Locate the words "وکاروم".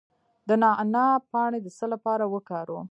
2.33-2.79